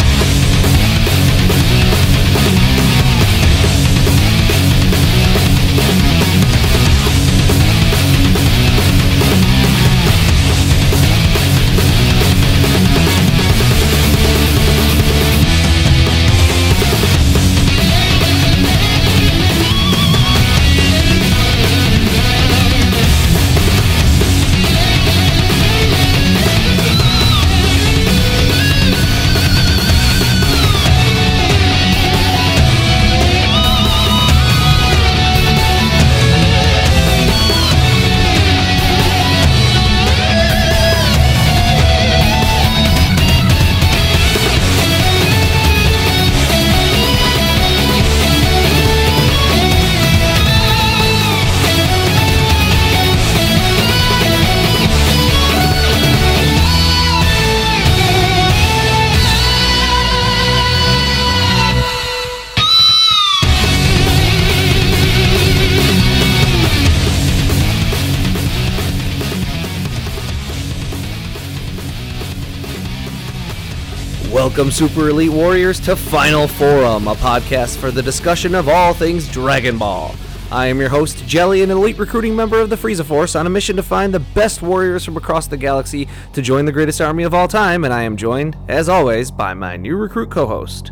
[74.73, 79.77] Super Elite Warriors, to Final Forum, a podcast for the discussion of all things Dragon
[79.77, 80.15] Ball.
[80.51, 83.51] I am your host, Jelli, an elite recruiting member of the Frieza Force, on a
[83.51, 87.21] mission to find the best warriors from across the galaxy to join the greatest army
[87.21, 90.91] of all time, and I am joined, as always, by my new recruit co host.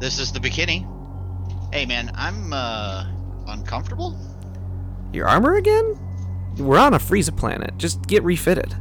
[0.00, 0.86] This is the Bekinney.
[1.74, 3.04] Hey man, I'm uh
[3.48, 4.18] uncomfortable.
[5.12, 5.98] Your armor again?
[6.56, 7.76] We're on a Frieza planet.
[7.76, 8.74] Just get refitted.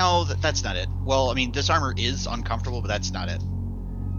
[0.00, 0.88] No, th- that's not it.
[1.04, 3.42] Well, I mean, this armor is uncomfortable, but that's not it.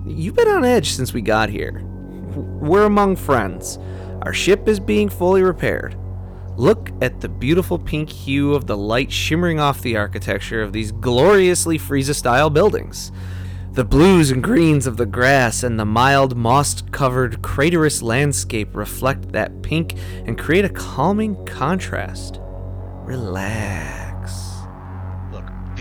[0.05, 1.81] You've been on edge since we got here.
[2.35, 3.79] We're among friends.
[4.21, 5.97] Our ship is being fully repaired.
[6.55, 10.91] Look at the beautiful pink hue of the light shimmering off the architecture of these
[10.91, 13.11] gloriously Frieza style buildings.
[13.71, 19.31] The blues and greens of the grass and the mild moss covered craterous landscape reflect
[19.31, 19.95] that pink
[20.27, 22.37] and create a calming contrast.
[23.03, 24.00] Relax.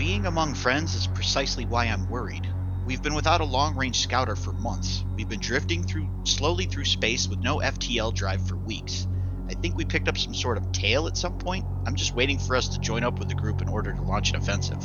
[0.01, 2.51] Being among friends is precisely why I'm worried.
[2.87, 5.05] We've been without a long-range scouter for months.
[5.15, 9.07] We've been drifting through slowly through space with no FTL drive for weeks.
[9.47, 11.67] I think we picked up some sort of tail at some point.
[11.85, 14.31] I'm just waiting for us to join up with the group in order to launch
[14.31, 14.83] an offensive.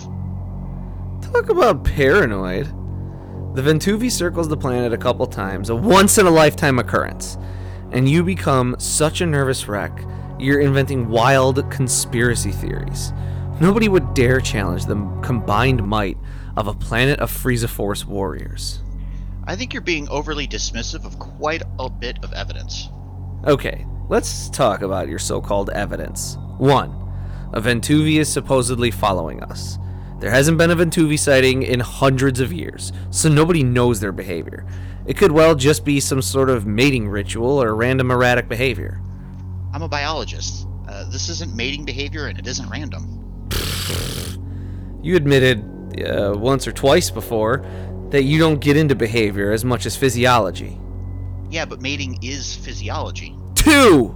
[1.22, 2.66] Talk about paranoid.
[3.56, 7.38] The Ventuvi circles the planet a couple times, a once in a lifetime occurrence,
[7.90, 9.98] and you become such a nervous wreck,
[10.38, 13.14] you're inventing wild conspiracy theories.
[13.58, 16.18] Nobody would dare challenge the combined might
[16.58, 18.82] of a planet of Frieza Force warriors.
[19.44, 22.90] I think you're being overly dismissive of quite a bit of evidence.
[23.46, 26.36] Okay, let's talk about your so called evidence.
[26.58, 26.90] 1.
[27.54, 29.78] A Ventuvi is supposedly following us.
[30.20, 34.66] There hasn't been a Ventuvi sighting in hundreds of years, so nobody knows their behavior.
[35.06, 39.00] It could well just be some sort of mating ritual or random erratic behavior.
[39.72, 40.66] I'm a biologist.
[40.86, 43.25] Uh, this isn't mating behavior and it isn't random.
[45.02, 45.60] You admitted
[46.04, 47.64] uh, once or twice before
[48.10, 50.80] that you don't get into behavior as much as physiology.
[51.50, 53.36] Yeah, but mating is physiology.
[53.54, 54.14] 2.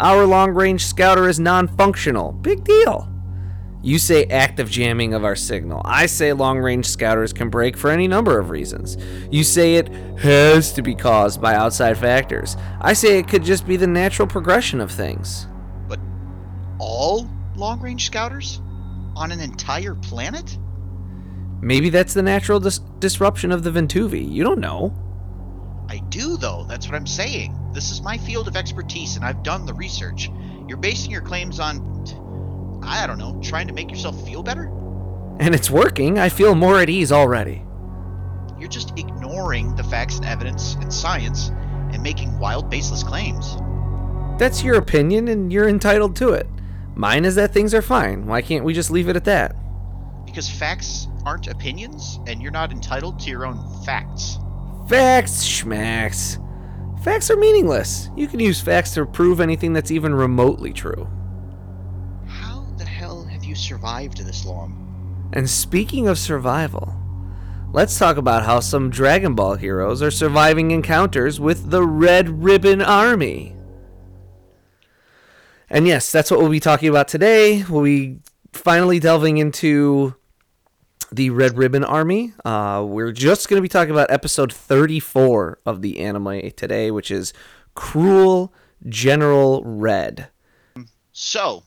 [0.00, 2.32] Our long range scouter is non functional.
[2.32, 3.08] Big deal.
[3.82, 5.82] You say active jamming of our signal.
[5.84, 8.96] I say long range scouters can break for any number of reasons.
[9.30, 9.88] You say it
[10.18, 12.56] has to be caused by outside factors.
[12.80, 15.46] I say it could just be the natural progression of things.
[15.86, 16.00] But
[16.78, 18.60] all long range scouters?
[19.16, 20.58] On an entire planet?
[21.60, 24.30] Maybe that's the natural dis- disruption of the Ventuvi.
[24.30, 24.94] You don't know.
[25.88, 26.64] I do, though.
[26.68, 27.56] That's what I'm saying.
[27.72, 30.30] This is my field of expertise, and I've done the research.
[30.68, 34.64] You're basing your claims on, I don't know, trying to make yourself feel better?
[35.40, 36.18] And it's working.
[36.18, 37.64] I feel more at ease already.
[38.58, 41.50] You're just ignoring the facts and evidence and science
[41.92, 43.56] and making wild, baseless claims.
[44.38, 46.46] That's your opinion, and you're entitled to it.
[46.96, 48.26] Mine is that things are fine.
[48.26, 49.56] Why can't we just leave it at that?
[50.24, 54.38] Because facts aren't opinions, and you're not entitled to your own facts.
[54.88, 56.40] Facts, schmacks.
[57.02, 58.10] Facts are meaningless.
[58.16, 61.08] You can use facts to prove anything that's even remotely true.
[62.26, 65.30] How the hell have you survived this long?
[65.32, 66.94] And speaking of survival,
[67.72, 72.80] let's talk about how some Dragon Ball heroes are surviving encounters with the Red Ribbon
[72.80, 73.56] Army.
[75.70, 77.64] And yes, that's what we'll be talking about today.
[77.64, 78.18] We'll be
[78.52, 80.14] finally delving into
[81.10, 82.32] the Red Ribbon Army.
[82.44, 87.10] Uh, we're just going to be talking about episode 34 of the anime today, which
[87.10, 87.32] is
[87.74, 88.52] Cruel
[88.88, 90.28] General Red.
[91.12, 91.62] So,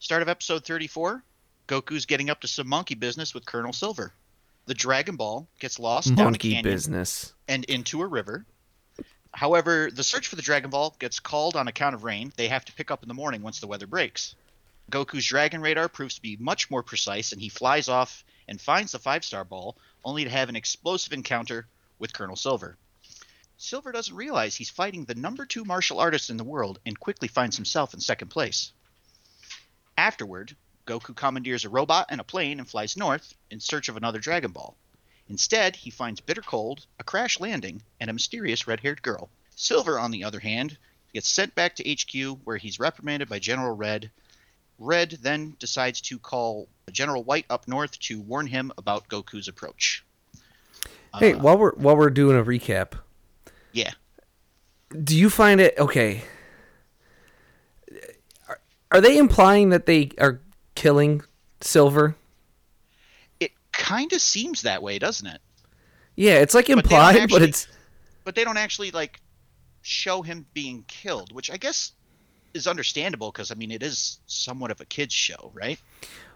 [0.00, 1.22] Start of episode 34
[1.68, 4.12] Goku's getting up to some monkey business with Colonel Silver.
[4.66, 7.32] The Dragon Ball gets lost down a Monkey canyon business.
[7.46, 8.44] and into a river.
[9.32, 12.32] However, the search for the Dragon Ball gets called on account of rain.
[12.36, 14.34] They have to pick up in the morning once the weather breaks.
[14.90, 18.92] Goku's Dragon Radar proves to be much more precise, and he flies off and finds
[18.92, 21.68] the five star ball, only to have an explosive encounter
[21.98, 22.76] with Colonel Silver.
[23.56, 27.28] Silver doesn't realize he's fighting the number two martial artist in the world and quickly
[27.28, 28.72] finds himself in second place.
[29.96, 30.56] Afterward,
[30.86, 34.50] Goku commandeers a robot and a plane and flies north in search of another Dragon
[34.50, 34.74] Ball.
[35.30, 39.30] Instead, he finds bitter cold, a crash landing, and a mysterious red haired girl.
[39.54, 40.76] Silver, on the other hand,
[41.14, 44.10] gets sent back to HQ where he's reprimanded by General Red.
[44.80, 50.04] Red then decides to call General White up north to warn him about Goku's approach.
[51.16, 52.92] Hey, Uh, while we're while we're doing a recap,
[53.72, 53.92] yeah.
[55.04, 56.22] do you find it okay?
[58.48, 58.60] Are,
[58.92, 60.40] are they implying that they are
[60.74, 61.22] killing
[61.60, 62.16] Silver?
[63.90, 65.40] It kind of seems that way, doesn't it?
[66.16, 67.68] Yeah, it's like implied, but actually- it's
[68.24, 69.20] But they don't actually like
[69.82, 71.92] show him being killed, which I guess
[72.54, 75.80] is understandable because I mean it is somewhat of a kids show, right?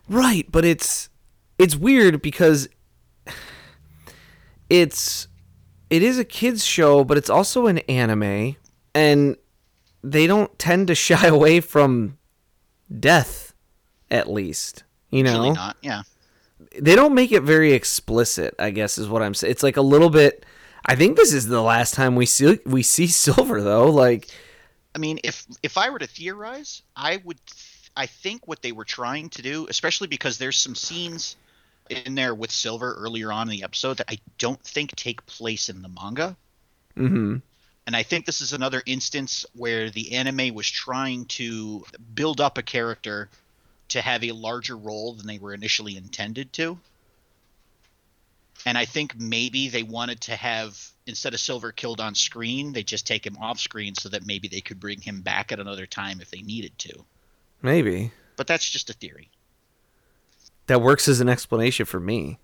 [0.08, 0.50] right.
[0.50, 1.08] But it's
[1.58, 2.68] it's weird because
[4.70, 5.28] it's
[5.90, 8.56] it is a kids show, but it's also an anime,
[8.94, 9.36] and
[10.02, 12.18] they don't tend to shy away from
[13.00, 13.54] death,
[14.10, 14.84] at least.
[15.10, 15.76] You know, Usually not.
[15.82, 16.02] Yeah.
[16.80, 19.82] They don't make it very explicit i guess is what i'm saying it's like a
[19.82, 20.44] little bit
[20.86, 24.28] i think this is the last time we see we see silver though like
[24.94, 27.38] I mean, if if I were to theorize, I would.
[27.96, 31.36] I think what they were trying to do, especially because there's some scenes
[31.90, 35.68] in there with Silver earlier on in the episode that I don't think take place
[35.68, 36.36] in the manga,
[36.96, 37.36] hmm
[37.86, 41.84] and I think this is another instance where the anime was trying to
[42.14, 43.28] build up a character
[43.88, 46.78] to have a larger role than they were initially intended to.
[48.66, 52.82] And I think maybe they wanted to have instead of Silver killed on screen, they
[52.82, 55.86] just take him off screen so that maybe they could bring him back at another
[55.86, 57.04] time if they needed to.
[57.60, 59.28] maybe But that's just a theory.
[60.66, 62.38] that works as an explanation for me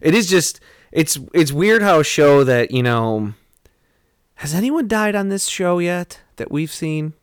[0.00, 0.60] it is just
[0.90, 3.32] it's it's weird how a show that you know
[4.36, 7.14] has anyone died on this show yet that we've seen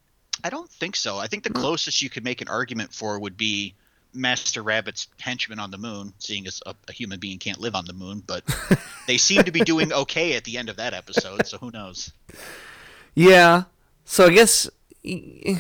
[0.44, 1.18] I don't think so.
[1.18, 1.60] I think the hmm.
[1.60, 3.76] closest you could make an argument for would be
[4.14, 7.86] Master Rabbit's henchman on the moon, seeing as a, a human being can't live on
[7.86, 8.44] the moon, but
[9.08, 12.12] they seem to be doing okay at the end of that episode, so who knows?
[13.16, 13.64] Yeah.
[14.06, 14.70] So I guess,
[15.04, 15.60] and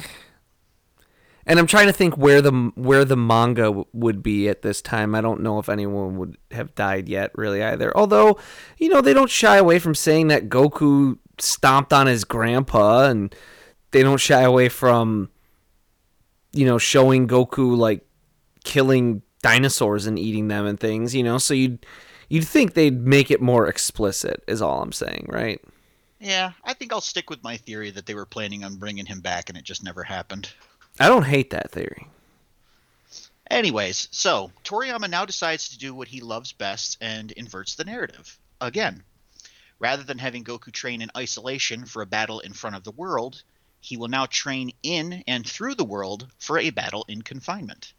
[1.47, 5.15] I'm trying to think where the where the manga w- would be at this time.
[5.15, 7.95] I don't know if anyone would have died yet, really either.
[7.95, 8.37] Although,
[8.77, 13.33] you know, they don't shy away from saying that Goku stomped on his grandpa, and
[13.91, 15.29] they don't shy away from,
[16.53, 18.05] you know, showing Goku like
[18.63, 21.15] killing dinosaurs and eating them and things.
[21.15, 21.85] You know, so you'd
[22.29, 24.43] you'd think they'd make it more explicit.
[24.47, 25.61] Is all I'm saying, right?
[26.19, 29.21] Yeah, I think I'll stick with my theory that they were planning on bringing him
[29.21, 30.49] back and it just never happened.
[30.99, 32.07] I don't hate that theory.
[33.49, 38.37] Anyways, so Toriyama now decides to do what he loves best and inverts the narrative.
[38.61, 39.03] Again,
[39.79, 43.41] rather than having Goku train in isolation for a battle in front of the world,
[43.81, 47.93] he will now train in and through the world for a battle in confinement.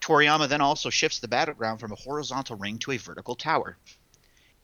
[0.00, 3.76] Toriyama then also shifts the battleground from a horizontal ring to a vertical tower.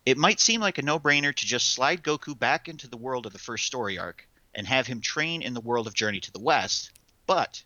[0.04, 3.26] It might seem like a no brainer to just slide Goku back into the world
[3.26, 6.32] of the first story arc and have him train in the world of Journey to
[6.32, 6.90] the West,
[7.26, 7.62] but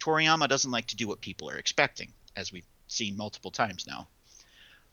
[0.00, 4.08] Toriyama doesn't like to do what people are expecting, as we've seen multiple times now.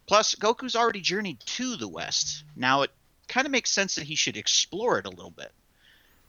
[0.05, 2.43] Plus, Goku's already journeyed to the West.
[2.55, 2.91] Now it
[3.27, 5.53] kind of makes sense that he should explore it a little bit.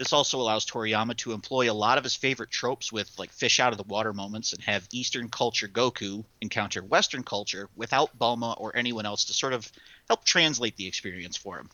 [0.01, 3.61] This also allows Toriyama to employ a lot of his favorite tropes with like fish
[3.61, 8.59] out of the water moments and have Eastern culture Goku encounter Western culture without Bulma
[8.59, 9.71] or anyone else to sort of
[10.09, 11.69] help translate the experience for him.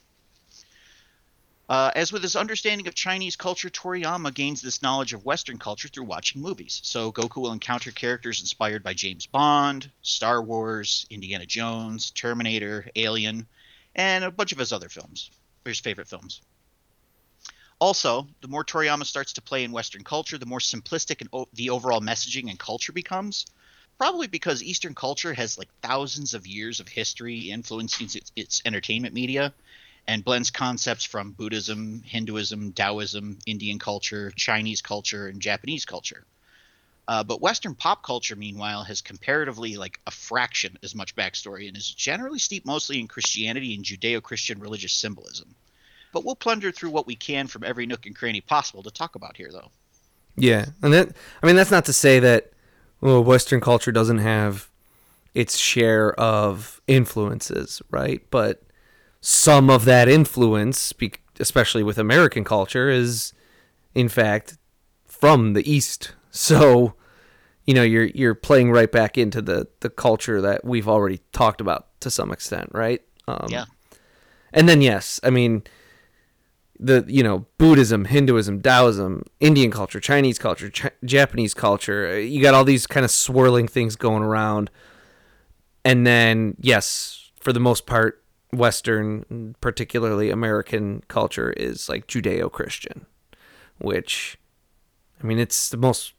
[1.68, 5.86] Uh, as with his understanding of Chinese culture, Toriyama gains this knowledge of Western culture
[5.86, 6.80] through watching movies.
[6.82, 13.46] So Goku will encounter characters inspired by James Bond, Star Wars, Indiana Jones, Terminator, Alien,
[13.94, 15.30] and a bunch of his other films,
[15.64, 16.40] his favorite films.
[17.78, 21.48] Also, the more Toriyama starts to play in Western culture, the more simplistic and o-
[21.52, 23.44] the overall messaging and culture becomes.
[23.98, 29.14] Probably because Eastern culture has like thousands of years of history influencing its, its entertainment
[29.14, 29.52] media
[30.06, 36.24] and blends concepts from Buddhism, Hinduism, Taoism, Indian culture, Chinese culture, and Japanese culture.
[37.08, 41.76] Uh, but Western pop culture, meanwhile, has comparatively like a fraction as much backstory and
[41.76, 45.54] is generally steeped mostly in Christianity and Judeo-Christian religious symbolism.
[46.12, 49.14] But we'll plunder through what we can from every nook and cranny possible to talk
[49.14, 49.70] about here, though.
[50.36, 52.52] Yeah, and that I mean that's not to say that
[53.00, 54.68] well, Western culture doesn't have
[55.34, 58.22] its share of influences, right?
[58.30, 58.62] But
[59.20, 60.92] some of that influence,
[61.38, 63.32] especially with American culture, is
[63.94, 64.56] in fact
[65.06, 66.12] from the East.
[66.36, 66.92] So,
[67.64, 71.62] you know, you're you're playing right back into the the culture that we've already talked
[71.62, 73.00] about to some extent, right?
[73.26, 73.64] Um, yeah.
[74.52, 75.62] And then yes, I mean
[76.78, 82.08] the you know Buddhism, Hinduism, Taoism, Indian culture, Chinese culture, Ch- Japanese culture.
[82.08, 84.70] Uh, you got all these kind of swirling things going around,
[85.84, 93.06] and then yes, for the most part, Western, particularly American culture, is like Judeo-Christian,
[93.78, 94.38] which,
[95.22, 96.12] I mean, it's the most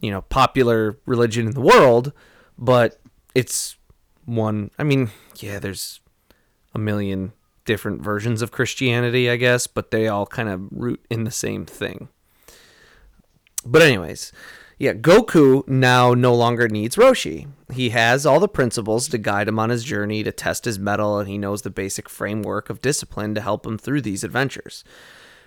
[0.00, 2.12] you know popular religion in the world,
[2.58, 3.00] but
[3.34, 3.76] it's
[4.24, 4.70] one.
[4.78, 6.00] I mean, yeah, there's
[6.74, 7.32] a million
[7.64, 11.66] different versions of Christianity, I guess, but they all kind of root in the same
[11.66, 12.08] thing.
[13.64, 14.32] But, anyways,
[14.78, 17.46] yeah, Goku now no longer needs Roshi.
[17.72, 21.18] He has all the principles to guide him on his journey to test his mettle,
[21.18, 24.82] and he knows the basic framework of discipline to help him through these adventures.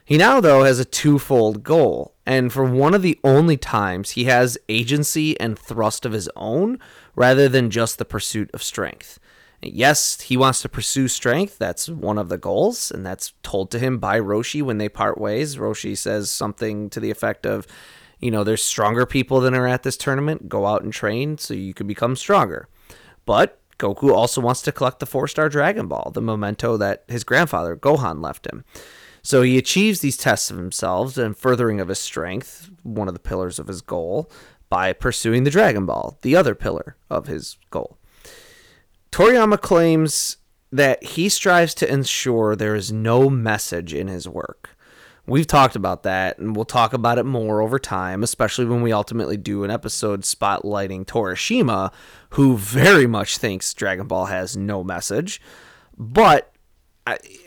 [0.06, 4.26] He now, though, has a twofold goal, and for one of the only times he
[4.26, 6.80] has agency and thrust of his own
[7.16, 9.20] rather than just the pursuit of strength.
[9.62, 11.58] Yes, he wants to pursue strength.
[11.58, 15.20] That's one of the goals, and that's told to him by Roshi when they part
[15.20, 15.58] ways.
[15.58, 17.66] Roshi says something to the effect of,
[18.20, 20.50] you know, there's stronger people than are at this tournament.
[20.50, 22.68] Go out and train so you can become stronger.
[23.26, 27.24] But Goku also wants to collect the four star Dragon Ball, the memento that his
[27.24, 28.64] grandfather, Gohan, left him.
[29.22, 33.20] So he achieves these tests of himself and furthering of his strength, one of the
[33.20, 34.30] pillars of his goal,
[34.70, 37.98] by pursuing the Dragon Ball, the other pillar of his goal.
[39.16, 40.36] Toriyama claims
[40.74, 44.76] that he strives to ensure there is no message in his work.
[45.26, 48.92] We've talked about that, and we'll talk about it more over time, especially when we
[48.92, 51.94] ultimately do an episode spotlighting Torishima,
[52.32, 55.42] who very much thinks Dragon Ball has no message.
[55.98, 56.54] But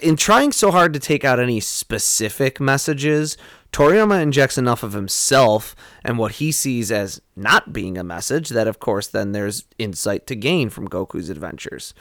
[0.00, 3.36] in trying so hard to take out any specific messages,
[3.72, 8.66] Toriyama injects enough of himself and what he sees as not being a message that,
[8.66, 11.94] of course, then there's insight to gain from Goku's adventures.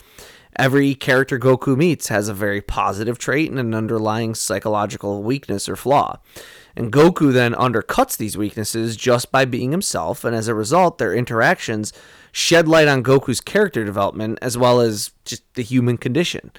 [0.55, 5.75] Every character Goku meets has a very positive trait and an underlying psychological weakness or
[5.75, 6.19] flaw.
[6.75, 11.13] And Goku then undercuts these weaknesses just by being himself, and as a result, their
[11.13, 11.93] interactions
[12.31, 16.51] shed light on Goku's character development as well as just the human condition.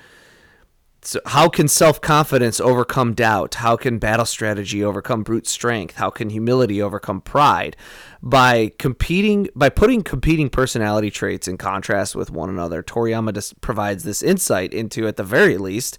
[1.00, 3.56] So how can self-confidence overcome doubt?
[3.56, 5.94] How can battle strategy overcome brute strength?
[5.94, 7.76] How can humility overcome pride?
[8.20, 14.02] By competing by putting competing personality traits in contrast with one another, Toriyama just provides
[14.02, 15.98] this insight into at the very least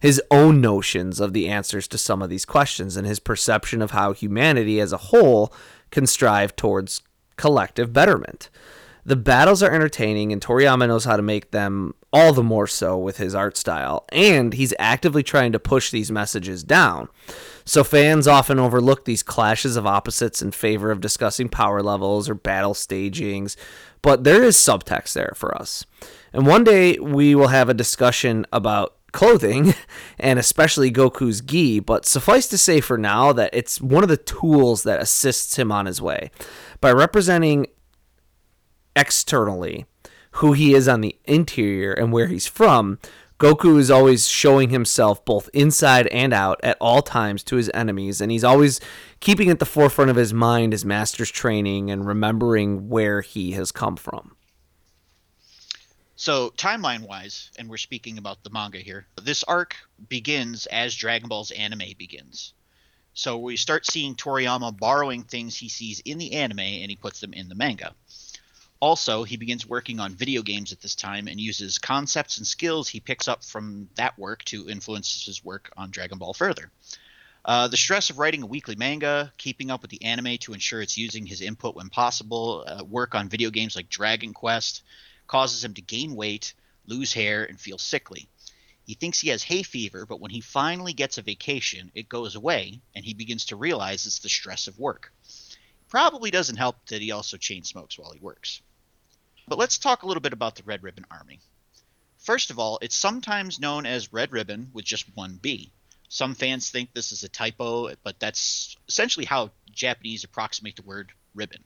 [0.00, 3.92] his own notions of the answers to some of these questions and his perception of
[3.92, 5.52] how humanity as a whole
[5.90, 7.02] can strive towards
[7.36, 8.48] collective betterment.
[9.04, 12.98] The battles are entertaining, and Toriyama knows how to make them all the more so
[12.98, 17.08] with his art style, and he's actively trying to push these messages down.
[17.64, 22.34] So fans often overlook these clashes of opposites in favor of discussing power levels or
[22.34, 23.56] battle stagings,
[24.02, 25.86] but there is subtext there for us.
[26.32, 29.74] And one day we will have a discussion about clothing
[30.18, 34.16] and especially Goku's gi, but suffice to say for now that it's one of the
[34.16, 36.30] tools that assists him on his way.
[36.80, 37.66] By representing
[38.96, 39.86] externally
[40.32, 42.98] who he is on the interior and where he's from,
[43.40, 48.20] Goku is always showing himself both inside and out at all times to his enemies,
[48.20, 48.80] and he's always
[49.20, 53.72] keeping at the forefront of his mind his master's training and remembering where he has
[53.72, 54.36] come from.
[56.16, 59.74] So, timeline wise, and we're speaking about the manga here, this arc
[60.10, 62.52] begins as Dragon Ball's anime begins.
[63.14, 67.20] So, we start seeing Toriyama borrowing things he sees in the anime and he puts
[67.20, 67.94] them in the manga.
[68.80, 72.88] Also, he begins working on video games at this time and uses concepts and skills
[72.88, 76.70] he picks up from that work to influence his work on Dragon Ball further.
[77.44, 80.80] Uh, the stress of writing a weekly manga, keeping up with the anime to ensure
[80.80, 84.82] it's using his input when possible, uh, work on video games like Dragon Quest,
[85.26, 86.54] causes him to gain weight,
[86.86, 88.28] lose hair, and feel sickly.
[88.86, 92.34] He thinks he has hay fever, but when he finally gets a vacation, it goes
[92.34, 95.12] away, and he begins to realize it's the stress of work.
[95.88, 98.62] Probably doesn't help that he also chain smokes while he works.
[99.50, 101.40] But let's talk a little bit about the Red Ribbon Army.
[102.18, 105.72] First of all, it's sometimes known as Red Ribbon with just one B.
[106.08, 111.10] Some fans think this is a typo, but that's essentially how Japanese approximate the word
[111.34, 111.64] ribbon.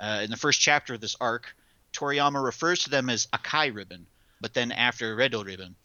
[0.00, 1.54] Uh, in the first chapter of this arc,
[1.92, 4.04] Toriyama refers to them as Akai ribbon,
[4.40, 5.76] but then after Redo ribbon.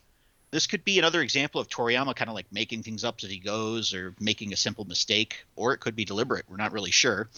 [0.50, 3.38] This could be another example of Toriyama kind of like making things up as he
[3.38, 6.46] goes or making a simple mistake, or it could be deliberate.
[6.50, 7.29] We're not really sure.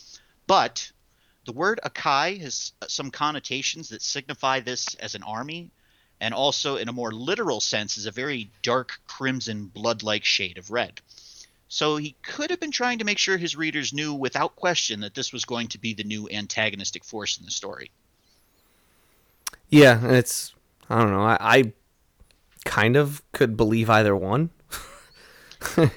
[0.47, 0.89] But
[1.45, 5.71] The word Akai has some connotations that signify this as an army,
[6.21, 10.69] and also in a more literal sense is a very dark crimson blood-like shade of
[10.69, 11.01] red.
[11.69, 15.13] So he could have been trying to make sure his readers knew without question that
[15.13, 17.91] this was going to be the new antagonistic force in the story.
[19.69, 20.53] Yeah, it's
[20.89, 21.21] I don't know.
[21.21, 21.73] I, I
[22.65, 24.49] kind of could believe either one.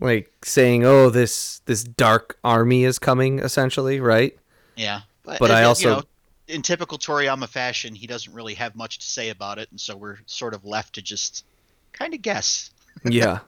[0.00, 4.37] like saying, "Oh, this this dark army is coming," essentially, right?
[4.78, 6.02] Yeah, but, But I also- you know,
[6.46, 9.96] in typical Toriyama fashion, he doesn't really have much to say about it, and so
[9.96, 11.44] we're sort of left to just
[11.92, 12.70] kind of guess.
[13.04, 13.40] yeah.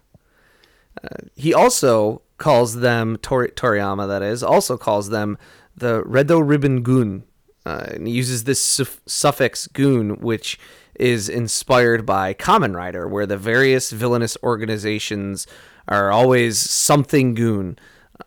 [1.03, 4.07] Uh, he also calls them Tor- Toriyama.
[4.09, 5.39] That is also calls them
[5.77, 7.25] the Redo Ribbon Goon.
[7.65, 10.59] Uh, and he uses this suff- suffix goon, which
[10.97, 15.47] is inspired by Kamen Rider, where the various villainous organizations
[15.89, 17.79] are always something goon.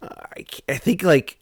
[0.01, 0.07] Uh,
[0.37, 1.37] I, I think like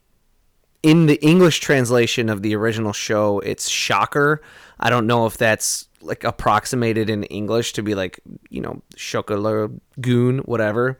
[0.82, 4.42] in the English translation of the original show, it's Shocker.
[4.80, 8.20] I don't know if that's like approximated in English to be like,
[8.50, 9.70] you know, Shocker
[10.00, 10.98] Goon, whatever.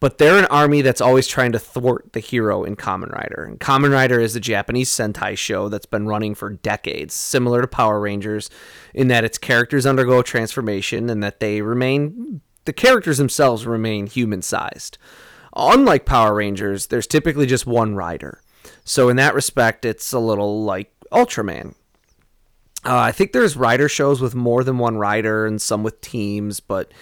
[0.00, 3.44] But they're an army that's always trying to thwart the hero in Kamen Rider.
[3.44, 7.68] And Kamen Rider is a Japanese Sentai show that's been running for decades, similar to
[7.68, 8.50] Power Rangers,
[8.94, 14.08] in that its characters undergo a transformation and that they remain, the characters themselves remain
[14.08, 14.98] human sized.
[15.54, 18.41] Unlike Power Rangers, there's typically just one rider.
[18.84, 21.74] So in that respect, it's a little like Ultraman.
[22.84, 26.58] Uh, I think there's rider shows with more than one rider and some with teams,
[26.58, 26.92] but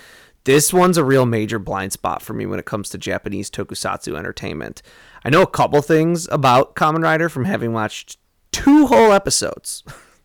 [0.44, 4.18] this one's a real major blind spot for me when it comes to Japanese tokusatsu
[4.18, 4.82] entertainment.
[5.24, 8.18] I know a couple things about Kamen Rider from having watched
[8.52, 9.82] two whole episodes.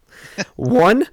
[0.55, 1.07] One,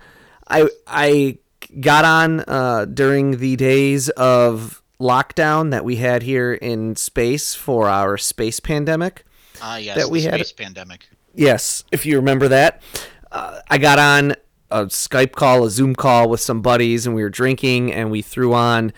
[0.48, 1.38] I I
[1.80, 7.88] got on uh, during the days of lockdown that we had here in space for
[7.88, 9.24] our space pandemic.
[9.62, 11.08] Ah, yes, That we the had- pandemic.
[11.34, 12.82] Yes, if you remember that.
[13.30, 14.32] Uh, I got on
[14.70, 18.20] a Skype call, a Zoom call with some buddies, and we were drinking, and we
[18.22, 18.92] threw on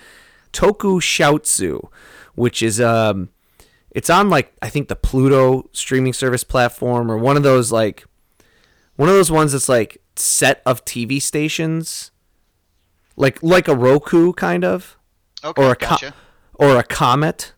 [0.53, 1.88] Toku Shoutsu,
[2.35, 3.29] which is um,
[3.91, 8.05] it's on like I think the Pluto streaming service platform or one of those like
[8.97, 12.11] one of those ones that's like set of TV stations,
[13.17, 14.97] like like a Roku kind of
[15.45, 16.15] Okay, or a gotcha.
[16.55, 17.53] or a comet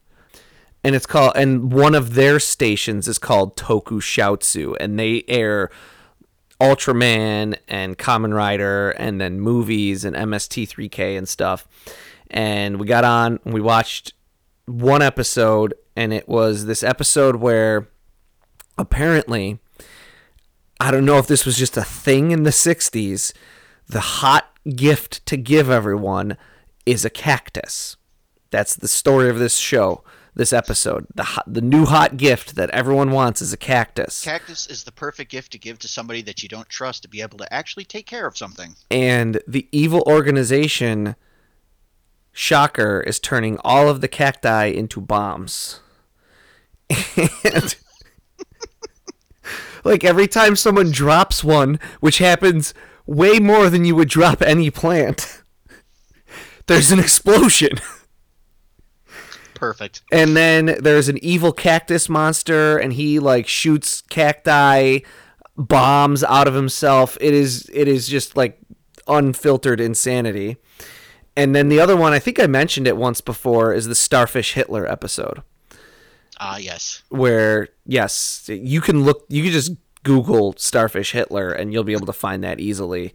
[0.86, 5.68] and it's called and one of their stations is called Toku Shoutsu and they air
[6.60, 11.66] Ultraman and Kamen Rider and then movies and MST3K and stuff.
[12.30, 14.14] And we got on and we watched
[14.66, 17.88] one episode and it was this episode where
[18.78, 19.58] apparently
[20.78, 23.32] I don't know if this was just a thing in the 60s.
[23.88, 26.36] The hot gift to give everyone
[26.86, 27.96] is a cactus.
[28.52, 30.04] That's the story of this show,
[30.36, 31.06] this episode.
[31.14, 34.22] The hot, the new hot gift that everyone wants is a cactus.
[34.22, 37.22] Cactus is the perfect gift to give to somebody that you don't trust to be
[37.22, 38.76] able to actually take care of something.
[38.90, 41.16] and the evil organization
[42.32, 45.80] Shocker is turning all of the cacti into bombs.
[47.16, 47.74] And
[49.84, 52.74] like every time someone drops one, which happens
[53.06, 55.42] way more than you would drop any plant,
[56.66, 57.80] there's an explosion.
[59.56, 60.02] Perfect.
[60.12, 65.00] And then there's an evil cactus monster, and he like shoots cacti
[65.56, 67.16] bombs out of himself.
[67.20, 68.60] It is it is just like
[69.08, 70.56] unfiltered insanity.
[71.36, 74.54] And then the other one, I think I mentioned it once before, is the Starfish
[74.54, 75.42] Hitler episode,
[76.38, 77.02] Ah, yes.
[77.10, 82.06] where yes, you can look, you can just Google Starfish Hitler, and you'll be able
[82.06, 83.12] to find that easily.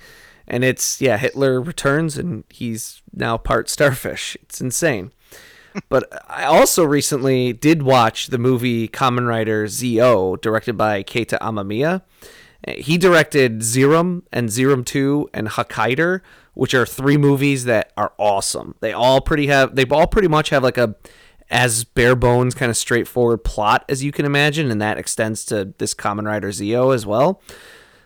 [0.47, 4.35] And it's yeah, Hitler returns, and he's now part starfish.
[4.43, 5.11] It's insane.
[5.89, 12.01] But I also recently did watch the movie Kamen Rider ZO, directed by Keita Amemiya.
[12.67, 16.21] He directed Zeiram and Zeiram 2 and Hakaider,
[16.53, 18.75] which are three movies that are awesome.
[18.81, 20.95] They all pretty have they all pretty much have like a
[21.49, 25.73] as bare bones kind of straightforward plot as you can imagine, and that extends to
[25.79, 27.41] this Kamen Rider ZO as well.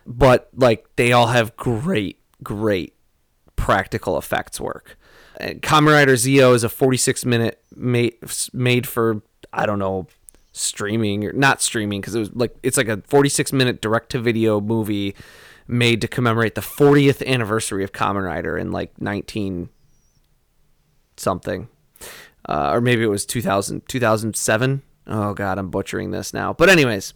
[0.06, 2.94] But like they all have great, great
[3.56, 4.96] practical effects work.
[5.40, 8.16] Kamen Rider Zeo is a 46 minute made
[8.52, 9.22] made for
[9.52, 10.06] I don't know
[10.52, 14.18] streaming or not streaming because it was like it's like a 46 minute direct to
[14.18, 15.14] video movie
[15.68, 19.68] made to commemorate the 40th anniversary of Kamen Rider in like 19
[21.16, 21.68] something.
[22.48, 26.52] Uh, or maybe it was 2000 2007 oh god i'm butchering this now.
[26.52, 27.12] But anyways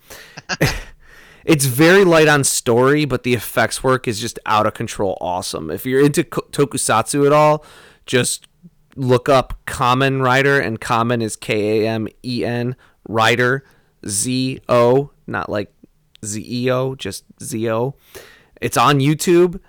[1.45, 5.71] it's very light on story, but the effects work is just out of control awesome.
[5.71, 7.65] If you're into tokusatsu at all,
[8.11, 8.49] just
[8.97, 12.75] look up Kamen Rider, and Kamen is K A M E N
[13.09, 13.65] Rider
[14.05, 15.73] Z O, not like
[16.25, 17.95] Z-E-O, just Z-O.
[18.61, 19.61] It's on YouTube.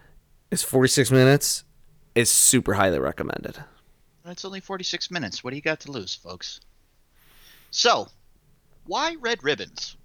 [0.49, 1.63] It's 46 minutes.
[2.15, 3.63] It's super highly recommended.
[4.25, 5.43] It's only 46 minutes.
[5.43, 6.60] What do you got to lose, folks?
[7.69, 8.08] So,
[8.86, 9.95] why red ribbons?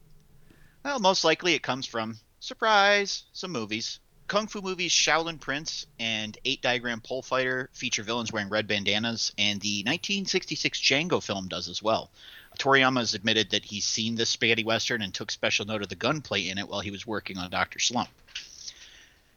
[0.85, 3.99] Well, most likely it comes from, surprise, some movies.
[4.27, 9.33] Kung Fu movies Shaolin Prince and Eight Diagram Pole Fighter feature villains wearing red bandanas,
[9.39, 12.11] and the 1966 Django film does as well.
[12.59, 15.95] Toriyama has admitted that he's seen this spaghetti western and took special note of the
[15.95, 17.79] gunplay in it while he was working on Dr.
[17.79, 18.09] Slump.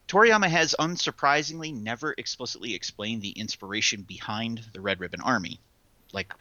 [0.08, 5.60] Toriyama has unsurprisingly never explicitly explained the inspiration behind the Red Ribbon Army,
[6.13, 6.34] like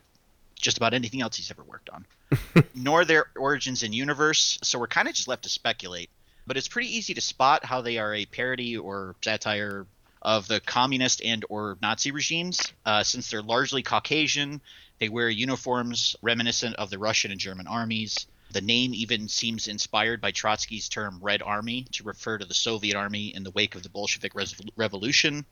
[0.55, 2.07] just about anything else he's ever worked on,
[2.75, 6.09] nor their origins in universe, so we're kind of just left to speculate.
[6.49, 9.87] But it's pretty easy to spot how they are a parody or satire
[10.23, 14.63] of the communist and or Nazi regimes, uh, since they're largely Caucasian.
[14.99, 18.27] They wear uniforms reminiscent of the Russian and German armies.
[18.51, 22.97] The name even seems inspired by Trotsky's term Red Army to refer to the Soviet
[22.97, 24.33] army in the wake of the Bolshevik
[24.75, 25.45] Revolution,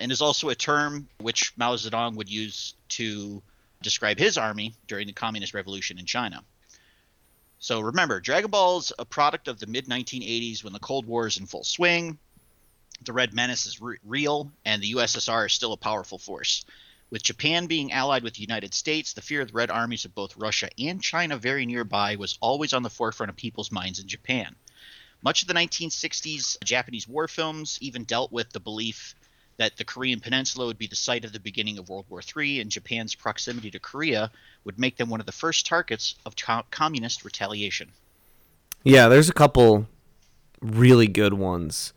[0.00, 3.42] and is also a term which Mao Zedong would use to
[3.82, 6.42] describe his army during the Communist Revolution in China.
[7.62, 11.36] So remember, Dragon Ball's a product of the mid 1980s when the Cold War is
[11.36, 12.18] in full swing.
[13.04, 16.64] The Red Menace is re- real, and the USSR is still a powerful force.
[17.10, 20.14] With Japan being allied with the United States, the fear of the Red Armies of
[20.14, 24.08] both Russia and China very nearby was always on the forefront of people's minds in
[24.08, 24.56] Japan.
[25.20, 29.14] Much of the 1960s Japanese war films even dealt with the belief
[29.60, 32.60] that the Korean Peninsula would be the site of the beginning of World War III,
[32.60, 34.30] and Japan's proximity to Korea
[34.64, 37.90] would make them one of the first targets of co- communist retaliation.
[38.84, 39.86] Yeah, there's a couple
[40.62, 41.92] really good ones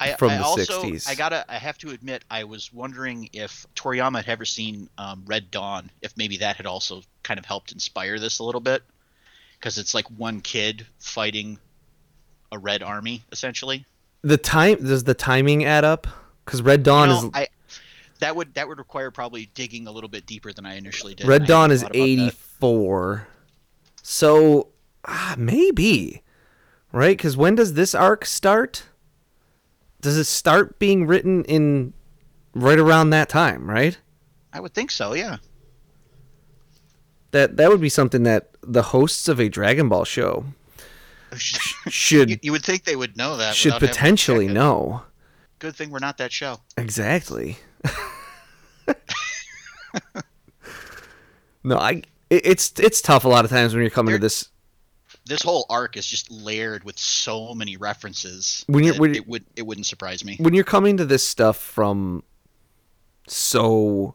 [0.00, 1.08] I, from I the also, 60s.
[1.08, 5.22] I gotta, I have to admit, I was wondering if Toriyama had ever seen um,
[5.24, 8.82] Red Dawn, if maybe that had also kind of helped inspire this a little bit,
[9.60, 11.58] because it's like one kid fighting
[12.50, 13.84] a red army essentially.
[14.22, 16.08] the time does the timing add up?
[16.44, 17.48] Because Red Dawn You know, is I,
[18.20, 21.26] that would that would require probably digging a little bit deeper than I initially did.
[21.26, 21.94] Red Dawn is that.
[21.94, 23.28] 84.
[24.02, 24.68] So
[25.04, 26.22] ah, maybe,
[26.92, 27.16] right?
[27.16, 28.84] Because when does this arc start?
[30.00, 31.94] Does it start being written in
[32.54, 33.98] right around that time, right?
[34.52, 35.14] I would think so.
[35.14, 35.38] Yeah.
[37.32, 40.44] That that would be something that the hosts of a Dragon Ball show
[41.36, 43.54] should you, you would think they would know that.
[43.54, 45.02] should without having to potentially know.
[45.58, 46.60] Good thing we're not that show.
[46.76, 47.58] Exactly.
[51.64, 54.22] no, I it, it's it's tough a lot of times when you're coming There- to
[54.22, 54.48] this
[55.26, 58.64] This whole arc is just layered with so many references.
[58.66, 60.36] When you're- when- it would it wouldn't surprise me.
[60.38, 62.22] when you're coming to this stuff from
[63.26, 64.14] so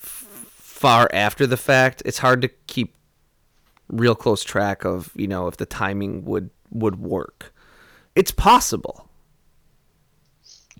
[0.00, 0.26] f-
[0.58, 2.94] far after the fact, it's hard to keep
[3.88, 7.52] real close track of, you know, if the timing would would work.
[8.14, 9.05] It's possible.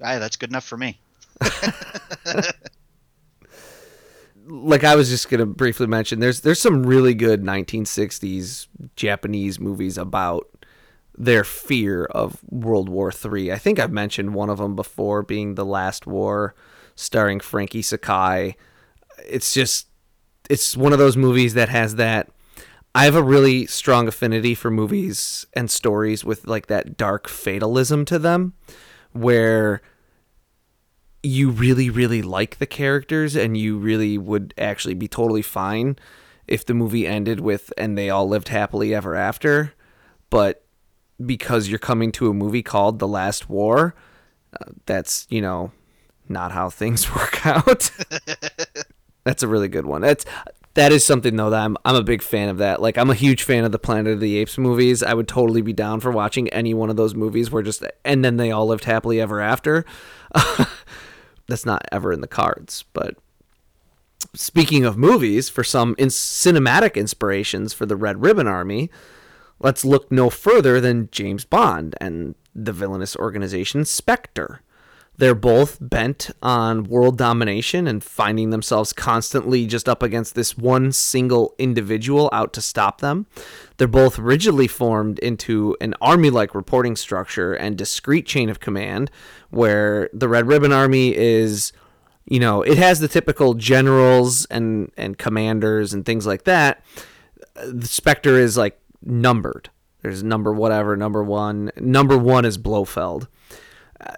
[0.03, 0.99] Aye, that's good enough for me.
[4.49, 9.99] Like I was just to briefly mention there's there's some really good 1960s Japanese movies
[9.99, 10.47] about
[11.19, 13.53] their fear of World War III.
[13.53, 16.55] I think I've mentioned one of them before being The Last War
[16.95, 18.57] starring Frankie Sakai.
[19.29, 19.89] It's just
[20.49, 22.29] it's one of those movies that has that
[22.95, 28.05] I have a really strong affinity for movies and stories with like that dark fatalism
[28.07, 28.55] to them
[29.17, 29.83] where
[31.23, 35.97] you really really like the characters and you really would actually be totally fine
[36.47, 39.73] if the movie ended with and they all lived happily ever after.
[40.31, 40.65] But
[41.25, 43.95] because you're coming to a movie called The Last War
[44.53, 45.73] uh, that's you know
[46.29, 47.91] not how things work out.
[49.25, 50.03] That's a really good one.
[50.03, 50.25] That's
[50.77, 52.81] that is something though that I'm I'm a big fan of that.
[52.81, 55.03] Like I'm a huge fan of the Planet of the Apes movies.
[55.03, 58.25] I would totally be down for watching any one of those movies where just and
[58.25, 59.85] then they all lived happily ever after.
[61.49, 63.17] That's not ever in the cards, but
[64.35, 68.91] speaking of movies, for some in- cinematic inspirations for the Red Ribbon Army,
[69.61, 74.61] let's look no further than James Bond and the villainous organization Spectre.
[75.19, 80.93] They're both bent on world domination and finding themselves constantly just up against this one
[80.93, 83.27] single individual out to stop them.
[83.79, 89.11] They're both rigidly formed into an army like reporting structure and discrete chain of command,
[89.51, 91.73] where the Red Ribbon Army is,
[92.27, 96.85] you know, it has the typical generals and, and commanders and things like that.
[97.55, 99.71] The Spectre is like numbered.
[100.03, 101.71] There's number whatever, number one.
[101.81, 103.29] Number one is Blofeld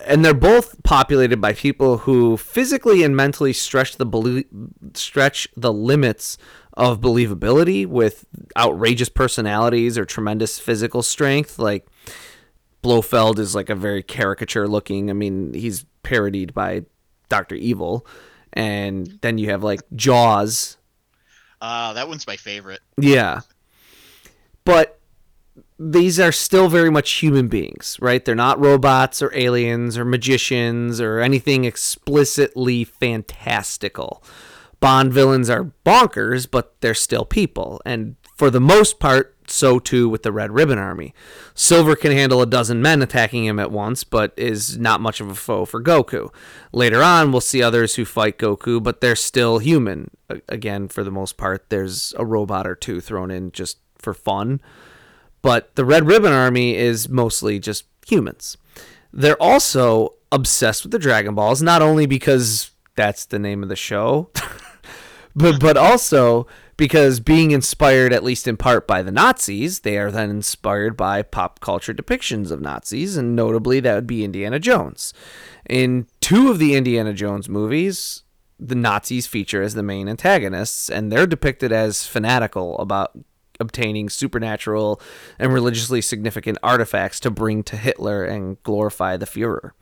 [0.01, 4.45] and they're both populated by people who physically and mentally stretch the belie-
[4.95, 6.39] stretch the limits
[6.75, 8.25] of believability with
[8.57, 11.59] outrageous personalities or tremendous physical strength.
[11.59, 11.87] Like
[12.83, 15.11] Blofeld is like a very caricature looking.
[15.11, 16.85] I mean, he's parodied by
[17.29, 18.07] Doctor Evil,
[18.53, 20.77] and then you have like Jaws.
[21.61, 22.81] Uh, that one's my favorite.
[22.97, 23.41] Yeah,
[24.65, 24.98] but
[25.79, 28.25] these are still very much human beings, right?
[28.25, 34.23] They're not robots or aliens or magicians or anything explicitly fantastical.
[34.81, 37.81] Bond villains are bonkers, but they're still people.
[37.85, 41.15] And for the most part, so too with the Red Ribbon Army.
[41.55, 45.29] Silver can handle a dozen men attacking him at once, but is not much of
[45.29, 46.33] a foe for Goku.
[46.73, 50.11] Later on, we'll see others who fight Goku, but they're still human.
[50.49, 54.61] Again, for the most part, there's a robot or two thrown in just for fun.
[55.43, 58.57] But the Red Ribbon Army is mostly just humans.
[59.13, 63.77] They're also obsessed with the Dragon Balls, not only because that's the name of the
[63.77, 64.31] show,
[65.35, 66.47] but but also
[66.77, 71.23] because being inspired at least in part by the Nazis, they are then inspired by
[71.23, 75.13] pop culture depictions of Nazis, and notably that would be Indiana Jones.
[75.69, 78.23] In two of the Indiana Jones movies,
[78.61, 83.13] the Nazis feature as the main antagonists, and they're depicted as fanatical about
[83.61, 85.01] obtaining supernatural
[85.39, 89.73] and religiously significant artifacts to bring to Hitler and glorify the Fuhrer.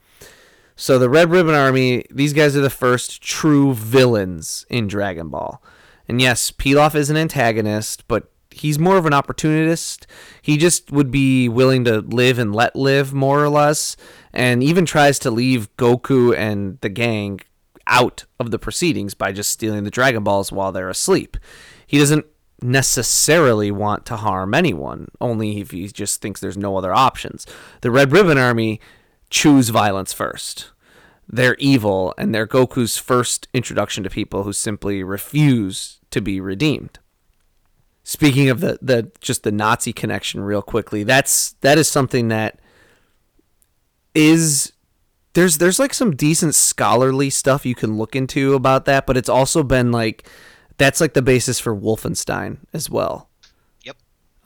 [0.75, 5.63] So the Red Ribbon Army, these guys are the first true villains in Dragon Ball.
[6.07, 10.07] And yes, Pilaf is an antagonist, but he's more of an opportunist.
[10.43, 13.97] He just would be willing to live and let live, more or less,
[14.33, 17.41] and even tries to leave Goku and the gang
[17.87, 21.37] out of the proceedings by just stealing the Dragon Balls while they're asleep.
[21.87, 22.27] He doesn't
[22.63, 27.47] necessarily want to harm anyone, only if he just thinks there's no other options.
[27.83, 28.81] The Red Ribbon Army
[29.31, 30.71] choose violence first.
[31.29, 36.99] They're evil, and they're Goku's first introduction to people who simply refuse to be redeemed.
[38.05, 42.61] Speaking of the, the just the Nazi connection real quickly, that's that is something that
[44.15, 44.73] is
[45.35, 49.29] there's there's like some decent scholarly stuff you can look into about that, but it's
[49.29, 50.29] also been like
[50.79, 53.29] that's like the basis for Wolfenstein as well.
[53.85, 53.97] Yep.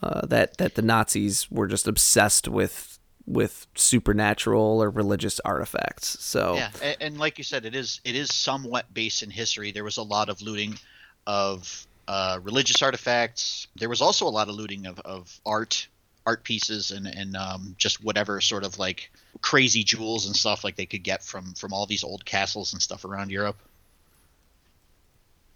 [0.03, 6.23] Uh, that that the Nazis were just obsessed with with supernatural or religious artifacts.
[6.23, 9.71] So yeah, and, and, like you said, it is it is somewhat based in history.
[9.71, 10.79] There was a lot of looting
[11.27, 13.69] of uh, religious artifacts.
[13.77, 15.87] There was also a lot of looting of, of art
[16.27, 19.11] art pieces and and um, just whatever sort of like
[19.43, 22.83] crazy jewels and stuff like they could get from from all these old castles and
[22.83, 23.57] stuff around Europe.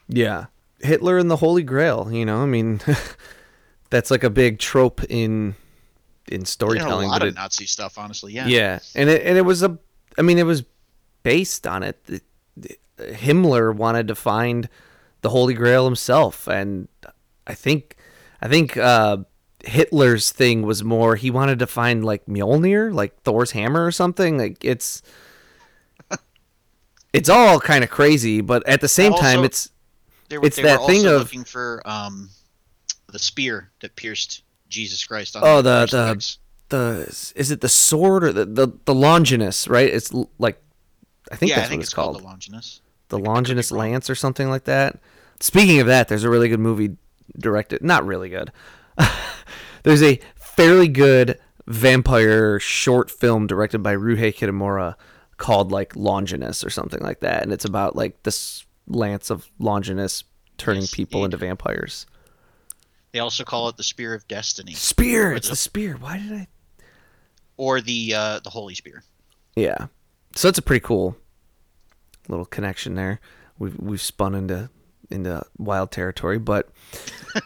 [0.09, 0.47] Yeah,
[0.85, 2.09] Hitler and the Holy Grail.
[2.13, 2.81] You know, I mean,
[3.91, 5.55] that's like a big trope in
[6.29, 7.09] in storytelling.
[7.09, 8.33] a lot of it, Nazi stuff, honestly.
[8.33, 8.47] Yeah.
[8.47, 9.79] Yeah, and it and it was a.
[10.19, 10.65] I mean, it was
[11.23, 12.23] based on it.
[12.99, 14.69] Himmler wanted to find
[15.23, 16.87] the Holy Grail himself, and
[17.47, 17.97] I think,
[18.41, 19.19] I think uh,
[19.65, 24.39] Hitler's thing was more he wanted to find like Mjolnir, like Thor's hammer or something.
[24.39, 25.03] Like it's.
[27.13, 29.71] it's all kind of crazy, but at the same also, time, it's
[30.29, 32.31] they were, it's they that were thing of looking for um,
[33.13, 35.37] the spear that pierced Jesus Christ.
[35.41, 36.37] oh, the the
[36.69, 39.69] the is it the sword or the the, the Longinus?
[39.69, 39.89] Right?
[39.89, 40.63] It's like
[41.31, 42.15] I think yeah, that's I think what it's, it's called.
[42.15, 42.23] called.
[42.23, 42.81] The Longinus.
[43.09, 44.99] The Longinus Lance or something like that.
[45.41, 46.97] Speaking of that, there's a really good movie
[47.39, 47.83] directed.
[47.83, 48.51] Not really good.
[49.83, 54.95] there's a fairly good vampire short film directed by Ryuhei Kitamura
[55.37, 60.25] called like Longinus or something like that, and it's about like this lance of Longinus
[60.59, 62.07] turning yes, people into vampires.
[63.13, 64.73] They also call it the Spear of Destiny.
[64.73, 65.33] Spear.
[65.35, 65.97] It's the, the spear.
[65.97, 66.49] Why did I?
[67.57, 69.05] Or the uh, the Holy Spear.
[69.55, 69.87] Yeah.
[70.35, 71.17] So it's a pretty cool
[72.29, 73.21] little connection there.
[73.59, 74.71] We've we've spun into
[75.11, 76.71] into wild territory, but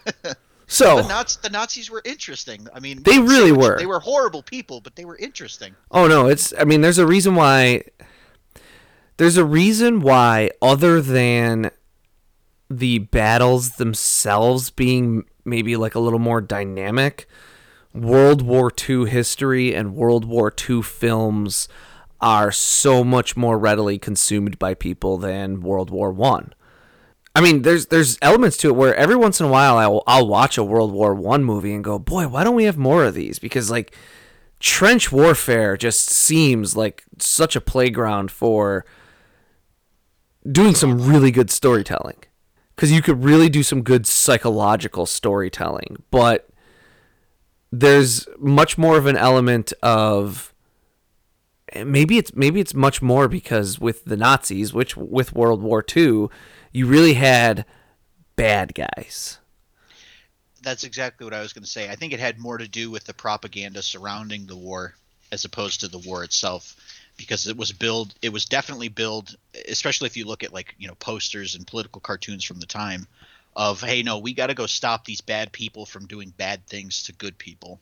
[0.66, 2.66] so the, Nazi, the Nazis were interesting.
[2.72, 3.78] I mean, they really were.
[3.78, 5.74] They were horrible people, but they were interesting.
[5.90, 6.54] Oh no, it's.
[6.58, 7.82] I mean, there's a reason why
[9.18, 11.70] there's a reason why, other than
[12.70, 17.28] the battles themselves being maybe like a little more dynamic,
[17.92, 21.68] World War II history and World War II films
[22.20, 26.54] are so much more readily consumed by people than World War One.
[27.34, 27.40] I.
[27.40, 30.26] I mean, there's there's elements to it where every once in a while I'll, I'll
[30.28, 33.14] watch a World War One movie and go, boy, why don't we have more of
[33.14, 33.38] these?
[33.38, 33.94] Because like
[34.60, 38.84] trench warfare just seems like such a playground for
[40.50, 42.18] doing some really good storytelling
[42.74, 46.48] because you could really do some good psychological storytelling but
[47.70, 50.54] there's much more of an element of
[51.72, 55.84] eh, maybe it's maybe it's much more because with the Nazis which with World War
[55.96, 56.28] II
[56.72, 57.64] you really had
[58.36, 59.38] bad guys.
[60.62, 61.88] That's exactly what I was going to say.
[61.88, 64.94] I think it had more to do with the propaganda surrounding the war
[65.30, 66.76] as opposed to the war itself
[67.18, 69.36] because it was build it was definitely build
[69.68, 73.06] especially if you look at like, you know, posters and political cartoons from the time
[73.54, 77.02] of hey, no, we got to go stop these bad people from doing bad things
[77.02, 77.80] to good people.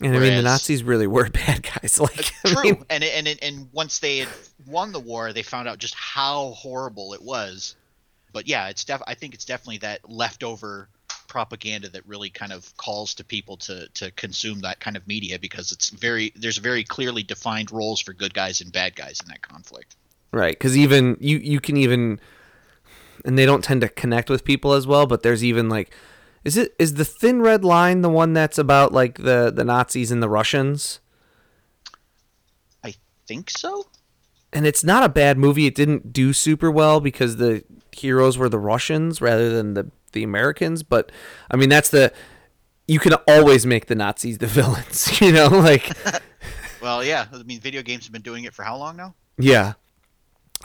[0.00, 2.00] And I mean, the Nazis really were bad guys.
[2.00, 4.28] Like, uh, I True, mean, and and and once they had
[4.66, 7.76] won the war, they found out just how horrible it was.
[8.32, 9.02] But yeah, it's def.
[9.06, 10.88] I think it's definitely that leftover
[11.30, 15.38] propaganda that really kind of calls to people to to consume that kind of media
[15.38, 19.28] because it's very there's very clearly defined roles for good guys and bad guys in
[19.28, 19.96] that conflict.
[20.32, 20.52] right?
[20.52, 22.20] Because even you, you can even,
[23.24, 25.06] and they don't tend to connect with people as well.
[25.06, 25.94] But there's even like,
[26.44, 30.10] is it is the thin red line the one that's about like the the Nazis
[30.10, 31.00] and the Russians?
[32.84, 32.94] I
[33.26, 33.86] think so.
[34.52, 35.66] and it's not a bad movie.
[35.66, 37.62] It didn't do super well because the
[37.92, 40.82] heroes were the Russians rather than the the Americans.
[40.82, 41.10] But
[41.50, 42.12] I mean, that's the
[42.86, 45.08] you can always make the Nazis the villains.
[45.20, 45.90] You know, like
[46.82, 47.26] Well, yeah.
[47.32, 49.14] I mean, video games have been doing it for how long now?
[49.38, 49.74] yeah,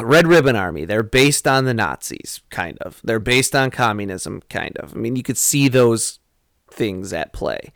[0.01, 0.85] Red Ribbon Army.
[0.85, 3.01] They're based on the Nazis, kind of.
[3.03, 4.93] They're based on communism, kind of.
[4.93, 6.19] I mean, you could see those
[6.69, 7.71] things at play.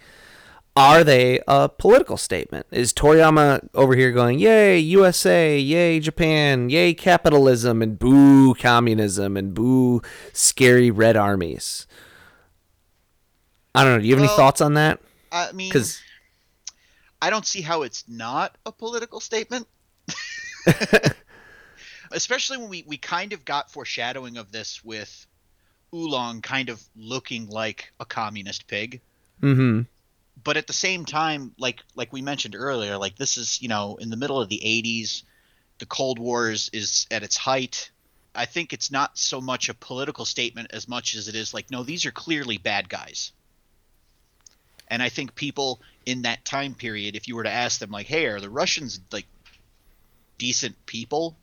[0.80, 2.66] Are they a political statement?
[2.72, 9.54] Is Toriyama over here going, yay, USA, yay, Japan, yay, capitalism, and boo, communism, and
[9.54, 11.86] boo, scary red armies?
[13.76, 14.00] I don't know.
[14.00, 15.02] Do you have any thoughts on that?
[15.34, 16.00] I mean, Because,
[17.22, 19.68] I don't see how it's not a political statement.
[22.14, 25.28] Especially when we, we kind of got foreshadowing of this with
[25.94, 29.02] Oolong kind of looking like a communist pig.
[29.42, 29.82] mm-hmm.
[30.44, 33.98] But at the same time, like like we mentioned earlier, like this is, you know,
[33.98, 35.24] in the middle of the eighties,
[35.80, 37.92] the Cold War is, is at its height.
[38.36, 41.72] I think it's not so much a political statement as much as it is like,
[41.72, 43.32] no, these are clearly bad guys.
[44.88, 48.08] And I think people in that time period, if you were to ask them, like,
[48.08, 49.28] hey, are the Russians like
[50.38, 51.38] decent people?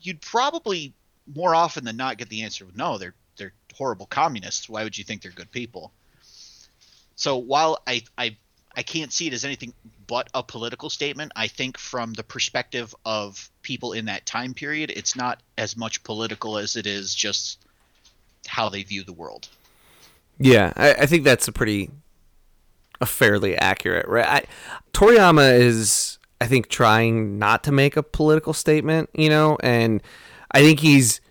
[0.00, 0.94] You'd probably
[1.34, 4.68] more often than not get the answer, no, they're they're horrible communists.
[4.68, 5.92] Why would you think they're good people?
[7.16, 8.36] So while I I
[8.74, 9.72] I can't see it as anything
[10.06, 14.90] but a political statement, I think from the perspective of people in that time period,
[14.94, 17.58] it's not as much political as it is just
[18.46, 19.48] how they view the world.
[20.38, 21.90] Yeah, I, I think that's a pretty,
[23.00, 24.06] a fairly accurate.
[24.06, 24.44] Right, I,
[24.92, 29.08] Toriyama is, I think, trying not to make a political statement.
[29.14, 30.02] You know, and
[30.52, 31.22] I think he's,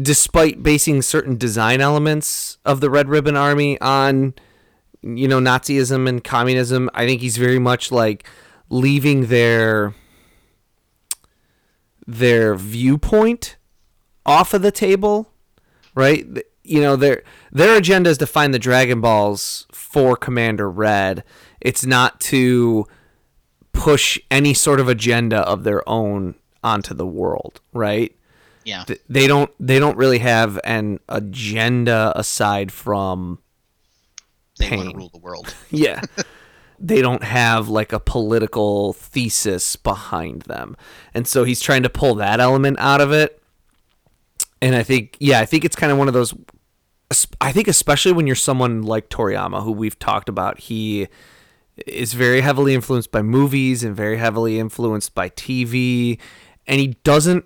[0.00, 4.34] despite basing certain design elements of the Red Ribbon Army on,
[5.14, 8.28] you know, Nazism and communism, I think he's very much like
[8.68, 9.94] leaving their
[12.06, 13.56] their viewpoint
[14.24, 15.32] off of the table
[15.96, 16.24] right?
[16.62, 21.24] You know, their their agenda is to find the Dragon Balls for Commander Red.
[21.60, 22.86] It's not to
[23.72, 28.14] push any sort of agenda of their own onto the world, right?
[28.64, 28.84] Yeah.
[29.08, 33.40] They don't they don't really have an agenda aside from
[34.58, 34.92] They want pain.
[34.92, 35.54] to rule the world.
[35.70, 36.00] yeah.
[36.78, 40.76] they don't have like a political thesis behind them.
[41.14, 43.42] And so he's trying to pull that element out of it.
[44.62, 46.34] And I think yeah, I think it's kind of one of those
[47.40, 51.06] I think especially when you're someone like Toriyama who we've talked about, he
[51.86, 56.18] is very heavily influenced by movies and very heavily influenced by TV
[56.66, 57.44] and he doesn't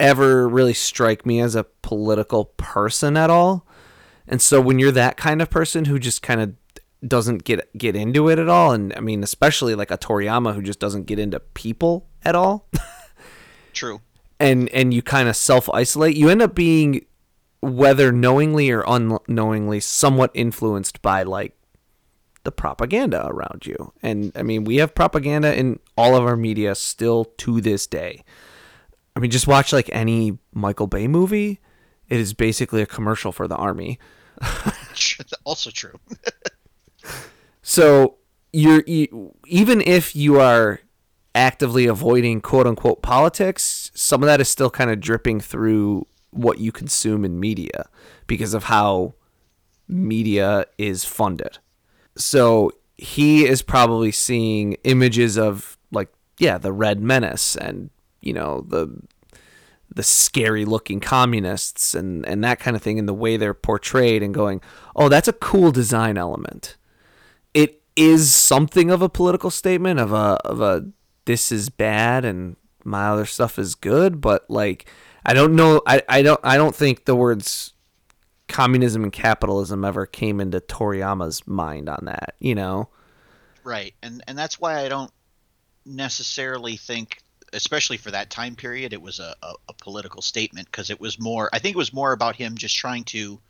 [0.00, 3.66] ever really strike me as a political person at all.
[4.28, 6.54] And so when you're that kind of person who just kind of
[7.06, 10.62] doesn't get get into it at all and I mean especially like a Toriyama who
[10.62, 12.68] just doesn't get into people at all
[13.72, 14.00] True.
[14.40, 17.06] and and you kind of self-isolate, you end up being
[17.60, 21.54] whether knowingly or unknowingly somewhat influenced by like
[22.44, 23.92] the propaganda around you.
[24.02, 28.24] And I mean, we have propaganda in all of our media still to this day.
[29.14, 31.60] I mean, just watch like any Michael Bay movie.
[32.08, 33.98] It is basically a commercial for the army.
[35.44, 35.98] also true.
[37.62, 38.16] So
[38.52, 40.80] you're you, even if you are
[41.34, 46.58] actively avoiding quote unquote politics, some of that is still kind of dripping through what
[46.58, 47.88] you consume in media
[48.26, 49.14] because of how
[49.86, 51.58] media is funded.
[52.16, 56.08] So he is probably seeing images of like
[56.38, 58.88] yeah, the red menace and you know the
[59.94, 64.22] the scary looking communists and and that kind of thing and the way they're portrayed
[64.22, 64.60] and going,
[64.94, 66.76] "Oh, that's a cool design element."
[67.54, 70.88] It is something of a political statement of a of a
[71.24, 74.88] this is bad and my other stuff is good, but like
[75.24, 75.82] I don't know.
[75.86, 76.40] I, I don't.
[76.42, 77.74] I don't think the words
[78.48, 82.34] communism and capitalism ever came into Toriyama's mind on that.
[82.40, 82.88] You know.
[83.62, 85.12] Right, and and that's why I don't
[85.84, 87.18] necessarily think,
[87.52, 91.18] especially for that time period, it was a, a, a political statement because it was
[91.18, 91.48] more.
[91.52, 93.40] I think it was more about him just trying to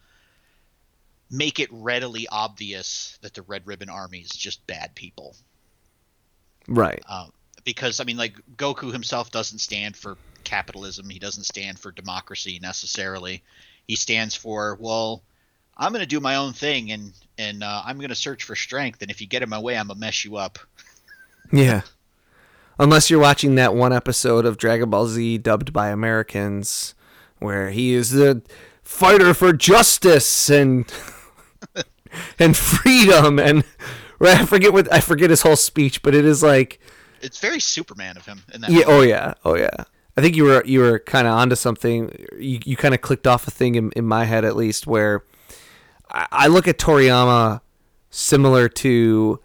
[1.31, 5.37] make it readily obvious that the Red Ribbon Army is just bad people.
[6.67, 7.03] Right.
[7.09, 7.33] Um,
[7.65, 11.09] because I mean, like Goku himself doesn't stand for capitalism.
[11.09, 13.43] He doesn't stand for democracy necessarily.
[13.87, 15.23] He stands for well,
[15.77, 18.57] I'm going to do my own thing and and uh, I'm going to search for
[18.57, 19.03] strength.
[19.03, 20.59] And if you get in my way, I'm gonna mess you up.
[21.53, 21.83] Yeah.
[22.79, 26.95] Unless you're watching that one episode of Dragon Ball Z dubbed by Americans,
[27.39, 28.43] where he is the
[28.83, 30.91] fighter for justice and
[32.39, 33.65] and freedom and
[34.21, 36.81] I forget what I forget his whole speech, but it is like
[37.21, 38.71] it's very Superman of him in that.
[38.71, 38.85] Yeah.
[38.87, 39.35] Oh yeah.
[39.45, 39.85] Oh yeah.
[40.17, 42.27] I think you were you were kind of onto something.
[42.39, 45.25] You you kind of clicked off a thing in, in my head at least where
[46.11, 47.61] I, I look at Toriyama
[48.11, 49.41] similar to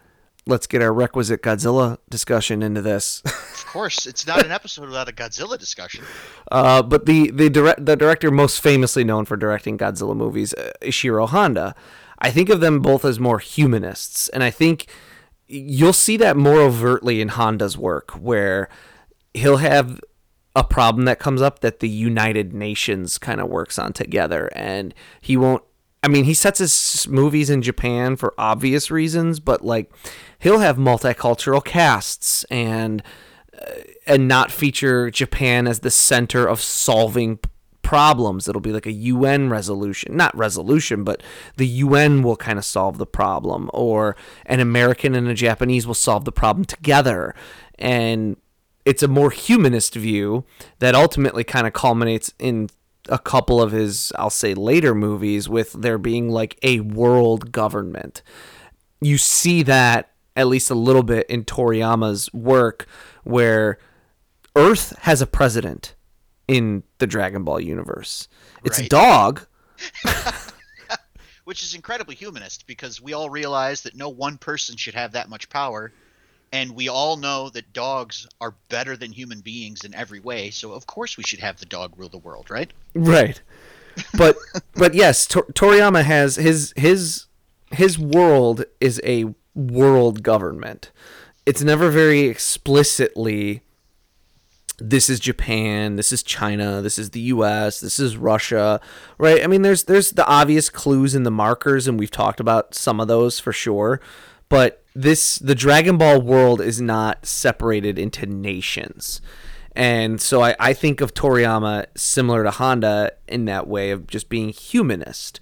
[0.45, 3.21] let's get our requisite Godzilla discussion into this.
[3.25, 6.03] of course, it's not an episode without a Godzilla discussion.
[6.51, 10.71] Uh, but the the direct the director most famously known for directing Godzilla movies, uh,
[10.81, 11.75] Ishiro Honda.
[12.19, 14.87] I think of them both as more humanists, and I think
[15.47, 18.69] you'll see that more overtly in Honda's work, where
[19.33, 19.99] he'll have
[20.55, 24.93] a problem that comes up that the United Nations kind of works on together, and
[25.21, 25.63] he won't.
[26.03, 29.89] I mean, he sets his movies in Japan for obvious reasons, but like
[30.37, 33.01] he'll have multicultural casts and
[33.57, 33.71] uh,
[34.05, 37.39] and not feature Japan as the center of solving
[37.83, 38.49] problems.
[38.49, 41.23] It'll be like a UN resolution, not resolution, but
[41.55, 45.93] the UN will kind of solve the problem, or an American and a Japanese will
[45.93, 47.33] solve the problem together.
[47.79, 48.35] And
[48.83, 50.43] it's a more humanist view
[50.79, 52.69] that ultimately kind of culminates in
[53.09, 58.21] a couple of his, I'll say, later movies with there being like a world government.
[59.01, 62.87] You see that at least a little bit in Toriyama's work
[63.23, 63.77] where
[64.55, 65.95] Earth has a president
[66.47, 68.27] in the Dragon Ball universe.
[68.63, 68.85] It's right.
[68.85, 69.45] a dog.
[71.43, 75.29] Which is incredibly humanist because we all realize that no one person should have that
[75.29, 75.91] much power.
[76.53, 80.51] And we all know that dogs are better than human beings in every way.
[80.51, 82.71] So, of course, we should have the dog rule the world, right?
[82.93, 83.41] Right.
[84.15, 84.37] But,
[84.75, 87.25] but yes, Tor- Toriyama has his, his,
[87.71, 90.91] his world is a world government.
[91.43, 93.63] It's never very explicitly
[94.77, 98.79] this is Japan, this is China, this is the US, this is Russia,
[99.17, 99.43] right?
[99.43, 102.99] I mean there's there's the obvious clues in the markers and we've talked about some
[102.99, 104.01] of those for sure,
[104.49, 109.21] but this the Dragon Ball world is not separated into nations.
[109.75, 114.29] And so I, I think of Toriyama similar to Honda in that way of just
[114.29, 115.39] being humanist.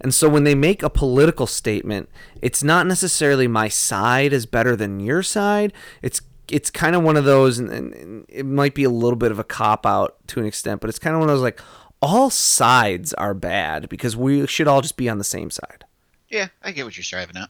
[0.00, 2.08] And so when they make a political statement,
[2.40, 5.72] it's not necessarily my side is better than your side.
[6.02, 9.30] It's it's kind of one of those, and, and it might be a little bit
[9.30, 11.60] of a cop out to an extent, but it's kind of one of those like
[12.02, 15.84] all sides are bad because we should all just be on the same side.
[16.28, 17.48] Yeah, I get what you're striving at.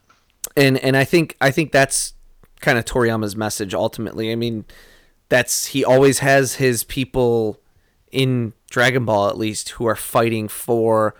[0.56, 2.14] And and I think I think that's
[2.60, 4.32] kind of Toriyama's message ultimately.
[4.32, 4.64] I mean,
[5.28, 7.60] that's he always has his people
[8.10, 11.14] in Dragon Ball at least who are fighting for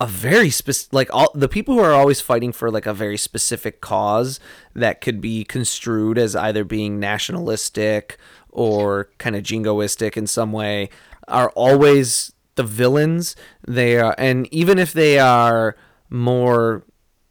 [0.00, 3.18] a very specific like all the people who are always fighting for like a very
[3.18, 4.40] specific cause
[4.74, 8.16] that could be construed as either being nationalistic
[8.48, 10.88] or kind of jingoistic in some way
[11.28, 13.36] are always the villains
[13.68, 15.76] they are and even if they are
[16.08, 16.82] more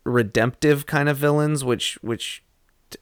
[0.10, 2.44] redemptive kind of villains which which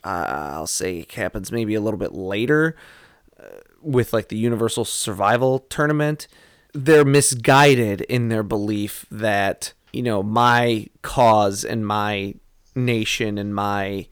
[0.04, 2.76] uh, I'll say happens maybe a little bit later
[3.40, 6.28] uh, with like the universal survival tournament
[6.74, 12.36] they're misguided in their belief that you know my cause and my
[12.76, 14.08] nation and my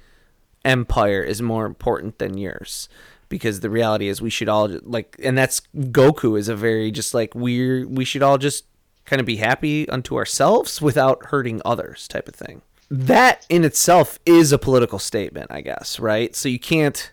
[0.64, 2.90] empire is more important than yours
[3.30, 7.14] because the reality is we should all like and that's Goku is a very just
[7.14, 8.66] like we're we should all just
[9.06, 12.62] kind of be happy unto ourselves without hurting others type of thing.
[12.90, 16.36] That in itself is a political statement, I guess, right?
[16.36, 17.12] So you can't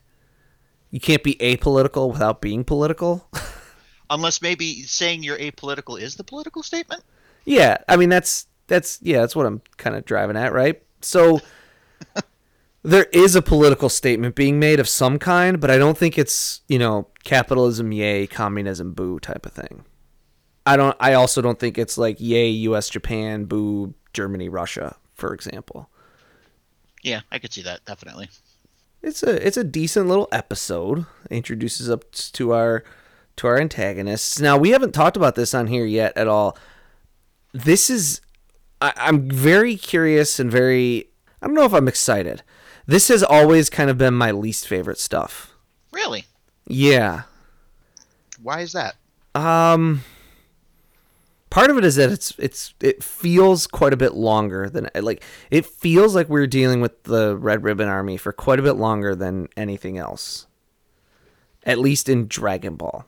[0.91, 3.29] you can't be apolitical without being political.
[4.13, 7.03] unless maybe saying you're apolitical is the political statement.
[7.45, 10.83] Yeah, I mean that's that's yeah, that's what I'm kind of driving at, right?
[11.01, 11.41] So
[12.83, 16.61] there is a political statement being made of some kind, but I don't think it's,
[16.69, 19.85] you know, capitalism yay, communism boo type of thing.
[20.65, 25.33] I don't I also don't think it's like yay US Japan boo Germany Russia, for
[25.33, 25.89] example.
[27.01, 28.29] Yeah, I could see that definitely.
[29.03, 31.07] It's a it's a decent little episode.
[31.31, 32.83] Introduces us to our
[33.37, 34.41] to our antagonists.
[34.41, 36.59] Now, we haven't talked about this on here yet at all.
[37.53, 38.21] This is,
[38.81, 41.09] I, I'm very curious and very,
[41.41, 42.43] I don't know if I'm excited.
[42.87, 45.55] This has always kind of been my least favorite stuff.
[45.93, 46.25] Really?
[46.67, 47.23] Yeah.
[48.43, 48.97] Why is that?
[49.35, 50.03] Um,
[51.53, 55.23] part of it is that it's it's it feels quite a bit longer than like
[55.51, 59.15] it feels like we're dealing with the Red Ribbon Army for quite a bit longer
[59.15, 60.47] than anything else.
[61.65, 63.05] At least in Dragon Ball.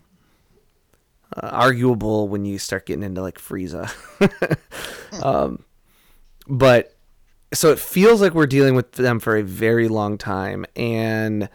[1.35, 3.91] Uh, arguable when you start getting into like Frieza.
[5.25, 5.65] um,
[6.47, 6.95] but
[7.55, 11.49] so it feels like we're dealing with them for a very long time and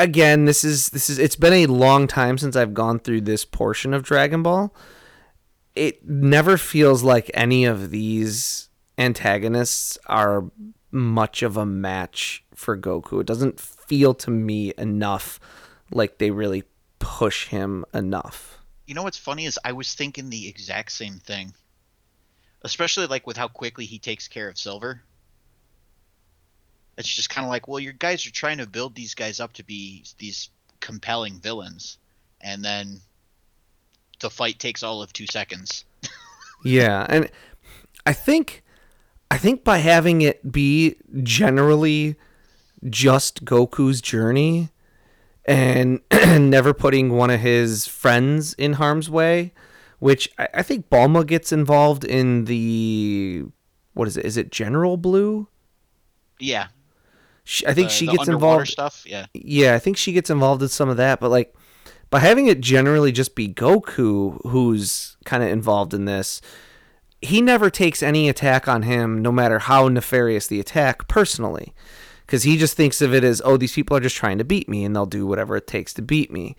[0.00, 3.44] again, this is this is it's been a long time since I've gone through this
[3.44, 4.74] portion of Dragon Ball.
[5.76, 10.50] It never feels like any of these antagonists are
[10.90, 13.20] much of a match for Goku.
[13.20, 15.38] It doesn't feel to me enough
[15.92, 16.64] like they really
[16.98, 18.58] push him enough.
[18.86, 21.54] You know what's funny is I was thinking the exact same thing.
[22.62, 25.02] Especially like with how quickly he takes care of Silver.
[27.00, 29.52] It's just kind of like, well, your guys are trying to build these guys up
[29.54, 31.98] to be these compelling villains,
[32.40, 33.00] and then
[34.20, 35.84] the fight takes all of two seconds.
[36.64, 37.30] yeah, and
[38.06, 38.62] I think,
[39.30, 42.16] I think by having it be generally
[42.88, 44.70] just Goku's journey,
[45.44, 46.00] and
[46.38, 49.52] never putting one of his friends in harm's way,
[49.98, 53.44] which I, I think Bulma gets involved in the
[53.94, 54.24] what is it?
[54.24, 55.48] Is it General Blue?
[56.38, 56.68] Yeah,
[57.50, 58.68] she, I think the, she the gets involved.
[58.68, 59.26] Stuff, yeah.
[59.34, 61.54] Yeah, I think she gets involved in some of that, but like
[62.08, 66.40] by having it generally just be Goku who's kind of involved in this,
[67.20, 71.74] he never takes any attack on him, no matter how nefarious the attack, personally,
[72.24, 74.68] because he just thinks of it as, oh, these people are just trying to beat
[74.68, 76.56] me, and they'll do whatever it takes to beat me.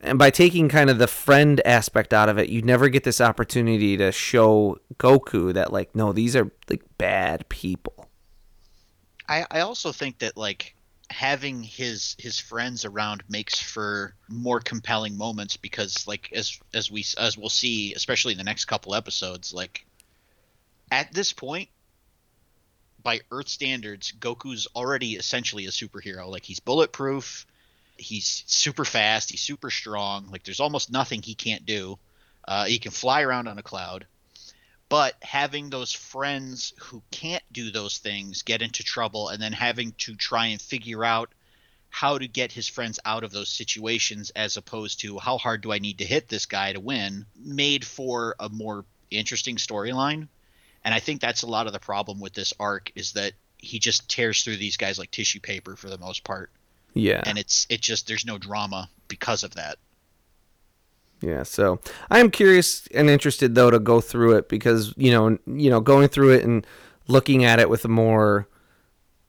[0.00, 3.20] And by taking kind of the friend aspect out of it, you never get this
[3.20, 7.93] opportunity to show Goku that, like, no, these are like bad people.
[9.28, 10.74] I, I also think that like
[11.10, 17.04] having his his friends around makes for more compelling moments because like as as we
[17.18, 19.84] as we'll see especially in the next couple episodes like
[20.90, 21.68] at this point
[23.02, 26.28] by earth standards goku's already essentially a superhero.
[26.28, 27.46] Like he's bulletproof
[27.96, 31.98] he's super fast he's super strong like there's almost nothing he can't do.
[32.46, 34.06] Uh, he can fly around on a cloud
[34.94, 39.90] but having those friends who can't do those things get into trouble and then having
[39.98, 41.34] to try and figure out
[41.90, 45.72] how to get his friends out of those situations as opposed to how hard do
[45.72, 50.28] I need to hit this guy to win made for a more interesting storyline.
[50.84, 53.80] And I think that's a lot of the problem with this arc is that he
[53.80, 56.52] just tears through these guys like tissue paper for the most part.
[56.92, 57.20] Yeah.
[57.26, 59.78] And it's it just there's no drama because of that.
[61.24, 65.38] Yeah, so I am curious and interested though to go through it because you know,
[65.46, 66.66] you know, going through it and
[67.08, 68.46] looking at it with a more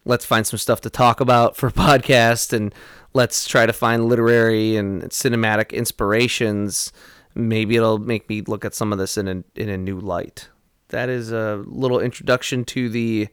[0.04, 2.76] let's find some stuff to talk about for podcast and
[3.14, 6.92] let's try to find literary and cinematic inspirations.
[7.34, 10.50] Maybe it'll make me look at some of this in a in a new light.
[10.90, 13.30] That is a little introduction to the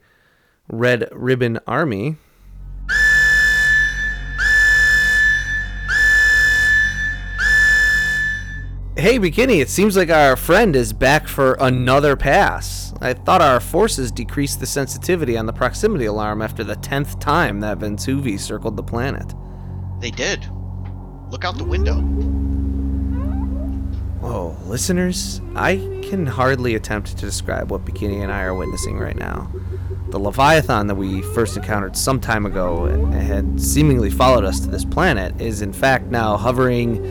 [0.69, 2.15] Red Ribbon Army.
[8.95, 12.93] Hey, Bekinney, it seems like our friend is back for another pass.
[13.01, 17.59] I thought our forces decreased the sensitivity on the proximity alarm after the 10th time
[17.61, 19.33] that Ventuvi circled the planet.
[19.99, 20.47] They did.
[21.31, 21.95] Look out the window.
[24.21, 29.17] Whoa, listeners, I can hardly attempt to describe what Bekinney and I are witnessing right
[29.17, 29.51] now.
[30.09, 34.67] The Leviathan that we first encountered some time ago and had seemingly followed us to
[34.67, 37.03] this planet is in fact now hovering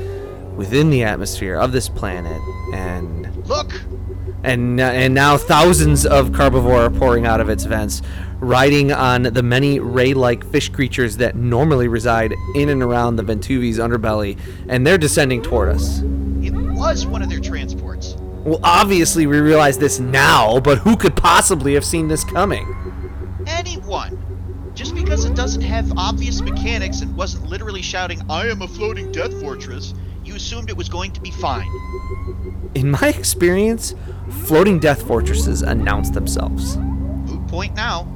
[0.57, 2.41] within the atmosphere of this planet,
[2.73, 3.73] and look,
[4.45, 8.03] and uh, and now thousands of Carbivore are pouring out of its vents,
[8.39, 13.79] riding on the many ray-like fish creatures that normally reside in and around the Ventuvi's
[13.79, 14.39] underbelly,
[14.69, 16.01] and they're descending toward us.
[16.43, 18.17] It was one of their transports.
[18.45, 22.67] Well, obviously we realize this now, but who could possibly have seen this coming?
[23.47, 24.19] Anyone.
[24.75, 29.13] Just because it doesn't have obvious mechanics and wasn't literally shouting, I am a floating
[29.13, 29.95] death fortress,
[30.33, 31.69] you assumed it was going to be fine.
[32.75, 33.95] In my experience,
[34.47, 36.79] floating death fortresses announce themselves.
[36.79, 38.09] Moot point now.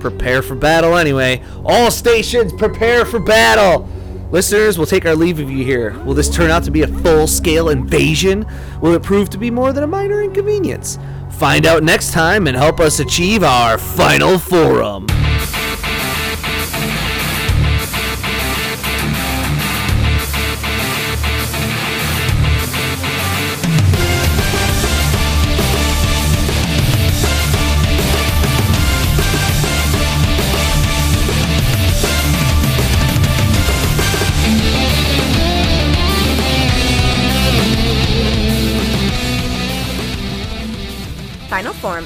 [0.00, 1.42] Prepare for battle anyway.
[1.64, 3.88] All stations, prepare for battle!
[4.30, 5.98] Listeners, we'll take our leave of you here.
[6.04, 8.44] Will this turn out to be a full scale invasion?
[8.82, 10.98] Will it prove to be more than a minor inconvenience?
[11.30, 15.06] Find out next time and help us achieve our final forum.
[15.08, 15.23] Forum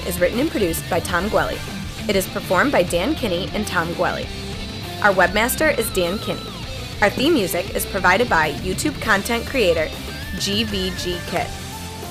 [0.09, 1.59] is written and produced by Tom Gwelly.
[2.09, 4.27] It is performed by Dan Kinney and Tom Gwelly.
[5.03, 6.41] Our webmaster is Dan Kinney.
[7.03, 9.87] Our theme music is provided by YouTube content creator
[10.37, 11.47] GVG Kit.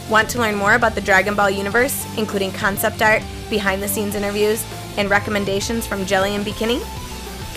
[0.10, 4.16] Want to learn more about the Dragon Ball universe, including concept art, behind the scenes
[4.16, 4.64] interviews,
[4.98, 6.80] and recommendations from Jelli and Bekinney?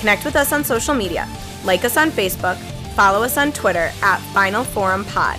[0.01, 1.29] Connect with us on social media.
[1.65, 2.57] Like us on Facebook,
[2.95, 5.39] follow us on Twitter at Final Forum Pod.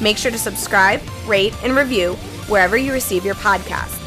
[0.00, 2.12] Make sure to subscribe, rate, and review
[2.46, 3.97] wherever you receive your podcasts.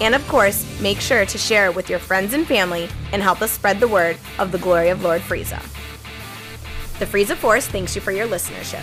[0.00, 3.42] And of course, make sure to share it with your friends and family and help
[3.42, 5.62] us spread the word of the glory of Lord Frieza.
[6.98, 8.82] The Frieza Force thanks you for your listenership.